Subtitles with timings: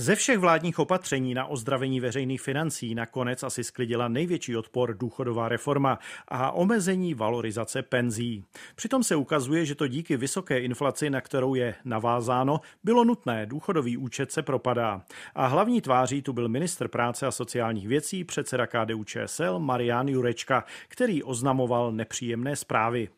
[0.00, 5.98] Ze všech vládních opatření na ozdravení veřejných financí nakonec asi sklidila největší odpor důchodová reforma
[6.28, 8.44] a omezení valorizace penzí.
[8.74, 13.96] Přitom se ukazuje, že to díky vysoké inflaci, na kterou je navázáno, bylo nutné, důchodový
[13.96, 15.02] účet se propadá.
[15.34, 20.64] A hlavní tváří tu byl ministr práce a sociálních věcí, předseda KDU ČSL Marian Jurečka,
[20.88, 23.08] který oznamoval nepříjemné zprávy.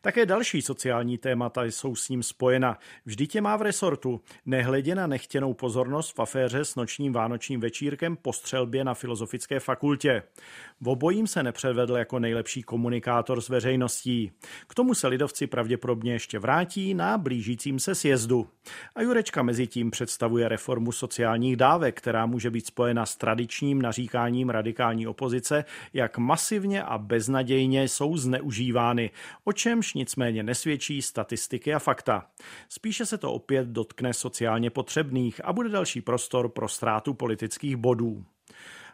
[0.00, 2.78] Také další sociální témata jsou s ním spojena.
[3.06, 8.16] Vždyť je má v resortu, nehledě na nechtěnou pozornost v aféře s nočním vánočním večírkem
[8.16, 10.22] po střelbě na Filozofické fakultě.
[10.80, 14.32] V obojím se nepřevedl jako nejlepší komunikátor s veřejností.
[14.66, 18.48] K tomu se lidovci pravděpodobně ještě vrátí na blížícím se sjezdu.
[18.94, 24.50] A Jurečka mezi tím představuje reformu sociálních dávek, která může být spojena s tradičním naříkáním
[24.50, 29.10] radikální opozice, jak masivně a beznadějně jsou zneužívány,
[29.44, 32.26] o čemž nicméně nesvědčí statistiky a fakta.
[32.68, 38.24] Spíše se to opět dotkne sociálně potřebných a bude další prostor pro ztrátu politických bodů.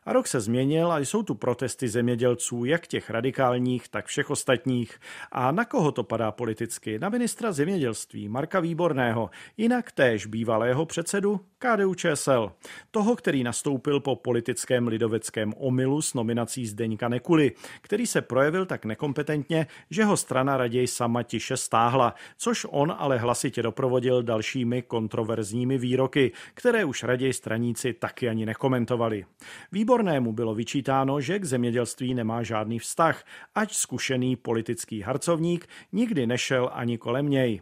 [0.07, 5.01] A rok se změnil a jsou tu protesty zemědělců, jak těch radikálních, tak všech ostatních.
[5.33, 6.99] A na koho to padá politicky?
[6.99, 12.53] Na ministra zemědělství Marka Výborného, jinak též bývalého předsedu KDU ČSL.
[12.91, 18.85] Toho, který nastoupil po politickém lidoveckém omylu s nominací Zdeňka Nekuly, který se projevil tak
[18.85, 25.79] nekompetentně, že ho strana raději sama tiše stáhla, což on ale hlasitě doprovodil dalšími kontroverzními
[25.79, 29.25] výroky, které už raději straníci taky ani nekomentovali.
[29.73, 36.27] Výbor Výbornému bylo vyčítáno, že k zemědělství nemá žádný vztah, ať zkušený politický harcovník nikdy
[36.27, 37.61] nešel ani kolem něj.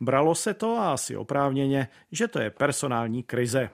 [0.00, 3.70] Bralo se to a asi oprávněně, že to je personální krize.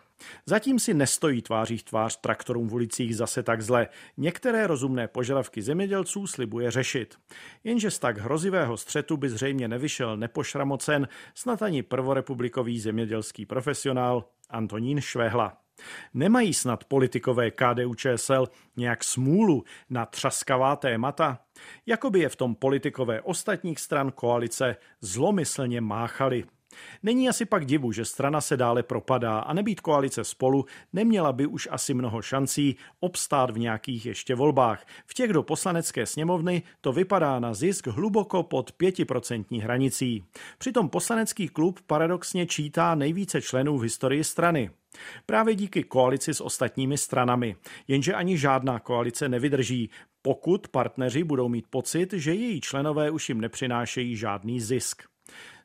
[0.46, 3.88] Zatím si nestojí tváří tvář traktorům v ulicích zase tak zle.
[4.16, 7.18] Některé rozumné požadavky zemědělců slibuje řešit.
[7.64, 15.00] Jenže z tak hrozivého střetu by zřejmě nevyšel nepošramocen snad ani prvorepublikový zemědělský profesionál Antonín
[15.00, 15.65] Švehla.
[16.14, 21.38] Nemají snad politikové KDU ČSL nějak smůlu na třaskavá témata?
[21.86, 26.44] Jakoby je v tom politikové ostatních stran koalice zlomyslně máchali.
[27.02, 31.46] Není asi pak divu, že strana se dále propadá a nebýt koalice spolu, neměla by
[31.46, 34.86] už asi mnoho šancí obstát v nějakých ještě volbách.
[35.06, 40.24] V těch do poslanecké sněmovny to vypadá na zisk hluboko pod pětiprocentní hranicí.
[40.58, 44.70] Přitom poslanecký klub paradoxně čítá nejvíce členů v historii strany.
[45.26, 47.56] Právě díky koalici s ostatními stranami.
[47.88, 49.90] Jenže ani žádná koalice nevydrží,
[50.22, 55.02] pokud partneři budou mít pocit, že její členové už jim nepřinášejí žádný zisk.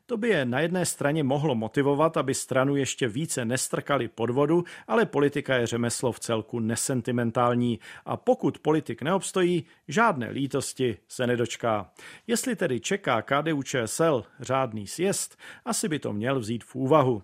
[0.06, 4.64] To by je na jedné straně mohlo motivovat, aby stranu ještě více nestrkali pod vodu,
[4.86, 11.90] ale politika je řemeslo v celku nesentimentální a pokud politik neobstojí, žádné lítosti se nedočká.
[12.26, 17.22] Jestli tedy čeká KDU ČSL řádný sjezd, asi by to měl vzít v úvahu.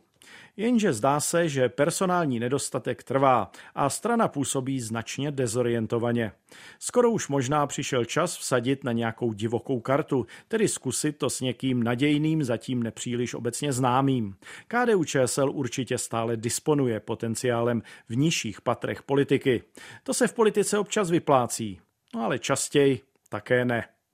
[0.57, 6.33] Jenže zdá se, že personální nedostatek trvá a strana působí značně dezorientovaně.
[6.79, 11.83] Skoro už možná přišel čas vsadit na nějakou divokou kartu, tedy zkusit to s někým
[11.83, 14.37] nadějným, zatím nepříliš obecně známým.
[14.69, 19.63] KDU ČSL určitě stále disponuje potenciálem v nižších patrech politiky.
[20.03, 21.81] To se v politice občas vyplácí,
[22.15, 23.98] no ale častěji také ne.